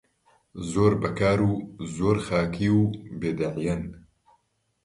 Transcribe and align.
زۆر 0.71 0.93
بەکار 1.01 1.39
و 1.49 1.53
زۆر 1.95 2.17
خاکی 2.25 2.69
و 2.77 2.81
بێدەعیەن 3.19 3.83